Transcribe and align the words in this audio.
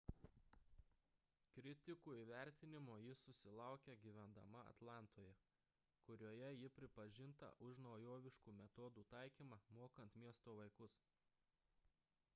kritikų 1.57 2.13
įvertinimo 2.19 2.93
ji 3.07 3.11
susilaukė 3.19 3.93
gyvendama 4.05 4.63
atlantoje 4.71 5.35
kurioje 6.07 6.47
ji 6.63 6.71
pripažinta 6.79 7.49
už 7.67 7.81
naujoviškų 7.89 8.53
metodų 8.63 9.03
taikymą 9.15 9.59
mokant 9.81 10.17
miesto 10.25 10.57
vaikus 10.63 10.97